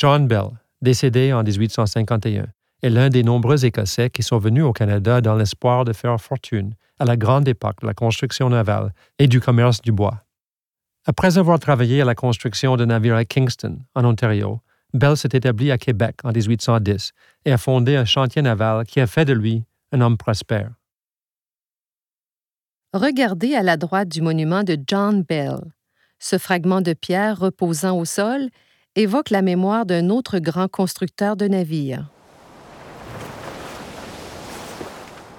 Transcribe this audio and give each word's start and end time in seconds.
John 0.00 0.26
Bell, 0.26 0.48
décédé 0.80 1.30
en 1.34 1.42
1851, 1.42 2.46
est 2.82 2.88
l'un 2.88 3.10
des 3.10 3.22
nombreux 3.22 3.66
Écossais 3.66 4.08
qui 4.08 4.22
sont 4.22 4.38
venus 4.38 4.64
au 4.64 4.72
Canada 4.72 5.20
dans 5.20 5.34
l'espoir 5.34 5.84
de 5.84 5.92
faire 5.92 6.18
fortune 6.18 6.72
à 6.98 7.04
la 7.04 7.18
grande 7.18 7.46
époque 7.46 7.82
de 7.82 7.86
la 7.86 7.92
construction 7.92 8.48
navale 8.48 8.94
et 9.18 9.26
du 9.26 9.42
commerce 9.42 9.82
du 9.82 9.92
bois. 9.92 10.24
Après 11.04 11.36
avoir 11.36 11.58
travaillé 11.58 12.00
à 12.00 12.06
la 12.06 12.14
construction 12.14 12.78
de 12.78 12.86
navires 12.86 13.16
à 13.16 13.26
Kingston, 13.26 13.78
en 13.94 14.06
Ontario, 14.06 14.62
Bell 14.94 15.18
s'est 15.18 15.28
établi 15.34 15.70
à 15.70 15.76
Québec 15.76 16.16
en 16.24 16.32
1810 16.32 17.12
et 17.44 17.52
a 17.52 17.58
fondé 17.58 17.96
un 17.96 18.06
chantier 18.06 18.40
naval 18.40 18.86
qui 18.86 19.00
a 19.00 19.06
fait 19.06 19.26
de 19.26 19.34
lui 19.34 19.64
un 19.92 20.00
homme 20.00 20.16
prospère. 20.16 20.70
Regardez 22.94 23.54
à 23.54 23.62
la 23.62 23.76
droite 23.76 24.08
du 24.08 24.22
monument 24.22 24.62
de 24.62 24.78
John 24.86 25.24
Bell. 25.24 25.60
Ce 26.18 26.38
fragment 26.38 26.80
de 26.80 26.94
pierre 26.94 27.38
reposant 27.38 27.98
au 27.98 28.06
sol 28.06 28.48
évoque 28.96 29.30
la 29.30 29.40
mémoire 29.40 29.86
d'un 29.86 30.10
autre 30.10 30.40
grand 30.40 30.66
constructeur 30.66 31.36
de 31.36 31.46
navires. 31.46 32.06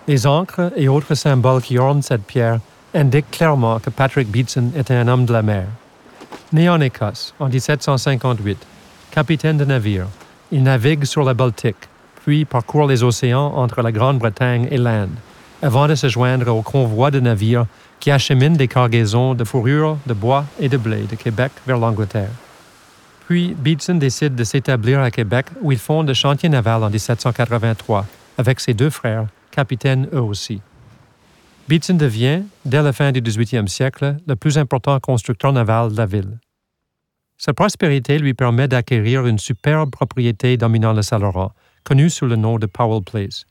Les 0.08 0.26
encres 0.26 0.72
et 0.78 0.88
autres 0.88 1.16
symboles 1.16 1.62
qui 1.62 1.78
ornent 1.78 2.02
cette 2.02 2.24
pierre 2.24 2.60
indiquent 2.94 3.30
clairement 3.30 3.80
que 3.80 3.90
Patrick 3.90 4.30
Beatson 4.30 4.72
était 4.78 4.94
un 4.94 5.10
homme 5.10 5.26
de 5.26 5.34
la 5.34 5.42
mer. 5.42 5.66
Né 6.54 6.70
en 6.70 6.80
Écosse 6.80 7.34
en 7.40 7.50
1758, 7.50 8.58
capitaine 9.12 9.58
de 9.58 9.66
navire, 9.66 10.08
il 10.54 10.64
navigue 10.64 11.04
sur 11.04 11.24
la 11.24 11.34
Baltique, 11.34 11.90
puis 12.24 12.46
parcourt 12.46 12.88
les 12.88 13.04
océans 13.04 13.54
entre 13.56 13.82
la 13.82 13.92
Grande-Bretagne 13.92 14.70
et 14.72 14.78
l'Inde, 14.78 15.16
avant 15.62 15.88
de 15.88 15.96
se 15.96 16.08
joindre 16.08 16.56
au 16.56 16.62
convoi 16.62 17.12
de 17.12 17.20
navires 17.20 17.66
qui 18.00 18.12
acheminent 18.12 18.56
des 18.56 18.70
cargaisons 18.70 19.34
de 19.34 19.44
fourrure, 19.44 19.98
de 20.08 20.14
bois 20.14 20.46
et 20.60 20.70
de 20.70 20.78
blé 20.78 21.04
de 21.04 21.16
Québec 21.16 21.52
vers 21.68 21.78
l'Angleterre. 21.78 22.32
Puis 23.32 23.56
Beatson 23.58 23.96
décide 23.96 24.36
de 24.36 24.44
s'établir 24.44 25.00
à 25.00 25.10
Québec 25.10 25.46
où 25.62 25.72
il 25.72 25.78
fonde 25.78 26.06
le 26.06 26.14
chantier 26.14 26.50
naval 26.50 26.84
en 26.84 26.90
1783 26.90 28.06
avec 28.38 28.60
ses 28.60 28.74
deux 28.74 28.90
frères, 28.90 29.26
capitaines 29.52 30.10
eux 30.12 30.22
aussi. 30.22 30.60
Beatson 31.70 31.94
devient, 31.94 32.42
dès 32.66 32.82
la 32.82 32.92
fin 32.92 33.14
du 33.14 33.22
18e 33.22 33.68
siècle, 33.68 34.18
le 34.28 34.36
plus 34.36 34.58
important 34.58 35.00
constructeur 35.00 35.54
naval 35.54 35.94
de 35.94 35.96
la 35.96 36.06
ville. 36.06 36.40
Sa 37.38 37.54
prospérité 37.54 38.20
lui 38.20 38.34
permet 38.34 38.68
d'acquérir 38.68 39.26
une 39.26 39.40
superbe 39.40 39.92
propriété 39.92 40.58
dominant 40.58 40.92
le 40.92 41.02
Saint-Laurent, 41.02 41.54
connue 41.86 42.10
sous 42.10 42.26
le 42.26 42.36
nom 42.36 42.60
de 42.60 42.66
Powell 42.66 43.02
Place. 43.02 43.46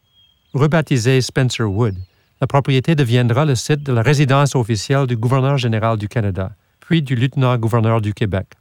Rebaptisée 0.52 1.22
Spencer 1.22 1.64
Wood, 1.64 1.96
la 2.42 2.46
propriété 2.46 2.94
deviendra 2.94 3.46
le 3.46 3.54
site 3.54 3.82
de 3.82 3.94
la 3.94 4.02
résidence 4.02 4.54
officielle 4.54 5.06
du 5.06 5.16
gouverneur 5.16 5.56
général 5.56 5.96
du 5.96 6.06
Canada, 6.06 6.52
puis 6.80 7.00
du 7.00 7.14
lieutenant-gouverneur 7.14 8.02
du 8.02 8.12
Québec. 8.12 8.59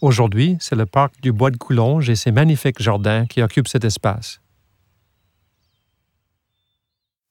Aujourd'hui, 0.00 0.56
c'est 0.60 0.76
le 0.76 0.86
parc 0.86 1.20
du 1.20 1.30
Bois 1.30 1.50
de 1.50 1.58
Coulonge 1.58 2.08
et 2.08 2.16
ses 2.16 2.32
magnifiques 2.32 2.80
jardins 2.80 3.26
qui 3.26 3.42
occupent 3.42 3.68
cet 3.68 3.84
espace. 3.84 4.40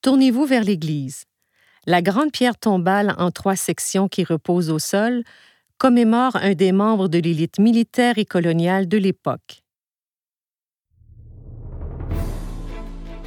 Tournez-vous 0.02 0.46
vers 0.46 0.62
l'église. 0.62 1.24
La 1.86 2.00
grande 2.00 2.30
pierre 2.30 2.56
tombale 2.56 3.14
en 3.18 3.30
trois 3.30 3.56
sections 3.56 4.06
qui 4.08 4.22
repose 4.22 4.70
au 4.70 4.78
sol 4.78 5.24
commémore 5.78 6.36
un 6.36 6.52
des 6.52 6.72
membres 6.72 7.08
de 7.08 7.18
l'élite 7.18 7.58
militaire 7.58 8.18
et 8.18 8.24
coloniale 8.24 8.86
de 8.86 8.98
l'époque. 8.98 9.62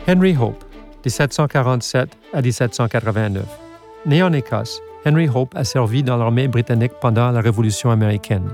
Henry 0.08 0.38
Hope, 0.38 0.64
1747 1.04 2.10
à 2.32 2.42
1789. 2.42 3.46
Né 4.06 4.22
en 4.22 4.32
Écosse, 4.34 4.82
Henry 5.06 5.28
Hope 5.28 5.56
a 5.56 5.64
servi 5.64 6.04
dans 6.04 6.18
l'armée 6.18 6.48
britannique 6.48 6.94
pendant 7.02 7.32
la 7.32 7.42
Révolution 7.42 7.90
américaine. 7.90 8.50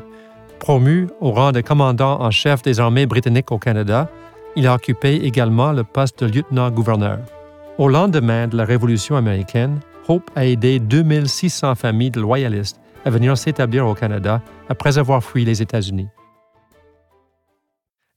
Promu 0.59 1.07
au 1.21 1.31
rang 1.31 1.51
de 1.51 1.61
commandant 1.61 2.21
en 2.21 2.31
chef 2.31 2.61
des 2.61 2.79
armées 2.79 3.05
britanniques 3.05 3.51
au 3.51 3.57
Canada, 3.57 4.09
il 4.55 4.67
a 4.67 4.75
occupé 4.75 5.15
également 5.15 5.71
le 5.71 5.83
poste 5.83 6.23
de 6.23 6.31
lieutenant-gouverneur. 6.31 7.19
Au 7.77 7.87
lendemain 7.87 8.47
de 8.47 8.57
la 8.57 8.65
Révolution 8.65 9.15
américaine, 9.15 9.79
Hope 10.07 10.29
a 10.35 10.45
aidé 10.45 10.79
2600 10.79 11.75
familles 11.75 12.11
de 12.11 12.19
loyalistes 12.19 12.79
à 13.05 13.09
venir 13.09 13.37
s'établir 13.37 13.87
au 13.87 13.93
Canada 13.93 14.41
après 14.67 14.97
avoir 14.97 15.23
fui 15.23 15.45
les 15.45 15.61
États-Unis. 15.61 16.09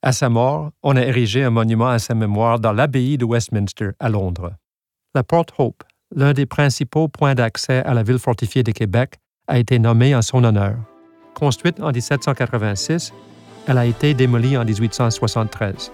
À 0.03 0.11
sa 0.11 0.29
mort, 0.29 0.71
on 0.83 0.97
a 0.97 1.03
érigé 1.03 1.45
un 1.45 1.51
monument 1.51 1.89
à 1.89 2.01
sa 2.01 2.15
mémoire 2.15 2.59
dans 2.59 2.73
l'abbaye 2.73 3.19
de 3.19 3.25
Westminster 3.25 3.91
à 4.01 4.09
Londres. 4.09 4.53
La 5.15 5.23
Porte 5.23 5.53
Hope, 5.59 5.85
l'un 6.15 6.33
des 6.33 6.47
principaux 6.47 7.07
points 7.07 7.37
d'accès 7.37 7.85
à 7.85 7.95
la 7.95 8.03
ville 8.03 8.19
fortifiée 8.19 8.65
de 8.65 8.73
Québec, 8.73 9.15
a 9.47 9.59
été 9.59 9.79
nommée 9.79 10.15
en 10.17 10.23
son 10.23 10.43
honneur. 10.43 10.77
Construite 11.35 11.81
en 11.81 11.91
1786, 11.91 13.13
elle 13.67 13.79
a 13.79 13.87
été 13.87 14.15
démolie 14.15 14.57
en 14.57 14.65
1873. 14.65 15.93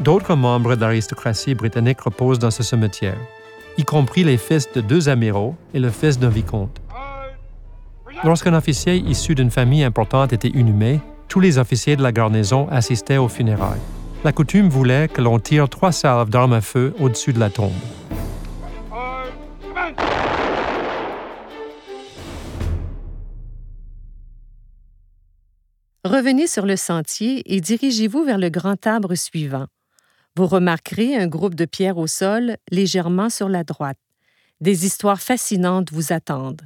D'autres 0.00 0.34
membres 0.34 0.76
de 0.76 0.80
l'aristocratie 0.80 1.54
britannique 1.54 2.00
reposent 2.00 2.38
dans 2.38 2.50
ce 2.50 2.62
cimetière, 2.62 3.16
y 3.78 3.84
compris 3.84 4.24
les 4.24 4.36
fils 4.36 4.70
de 4.72 4.80
deux 4.80 5.08
amiraux 5.08 5.54
et 5.72 5.78
le 5.78 5.90
fils 5.90 6.18
d'un 6.18 6.28
vicomte. 6.28 6.80
Lorsqu'un 8.24 8.54
officier 8.54 8.96
issu 8.96 9.34
d'une 9.34 9.50
famille 9.50 9.84
importante 9.84 10.32
était 10.32 10.48
inhumé, 10.48 11.00
tous 11.28 11.40
les 11.40 11.58
officiers 11.58 11.96
de 11.96 12.02
la 12.02 12.12
garnison 12.12 12.68
assistaient 12.70 13.16
aux 13.16 13.28
funérailles. 13.28 13.80
La 14.24 14.32
coutume 14.32 14.68
voulait 14.68 15.08
que 15.08 15.20
l'on 15.20 15.38
tire 15.38 15.68
trois 15.68 15.92
salves 15.92 16.30
d'armes 16.30 16.54
à 16.54 16.60
feu 16.60 16.94
au-dessus 16.98 17.32
de 17.32 17.40
la 17.40 17.50
tombe. 17.50 17.72
Revenez 26.06 26.46
sur 26.46 26.66
le 26.66 26.76
sentier 26.76 27.42
et 27.52 27.60
dirigez-vous 27.60 28.22
vers 28.22 28.38
le 28.38 28.48
grand 28.48 28.86
arbre 28.86 29.16
suivant. 29.16 29.66
Vous 30.36 30.46
remarquerez 30.46 31.16
un 31.16 31.26
groupe 31.26 31.56
de 31.56 31.64
pierres 31.64 31.98
au 31.98 32.06
sol 32.06 32.58
légèrement 32.70 33.28
sur 33.28 33.48
la 33.48 33.64
droite. 33.64 33.98
Des 34.60 34.86
histoires 34.86 35.20
fascinantes 35.20 35.90
vous 35.90 36.12
attendent. 36.12 36.62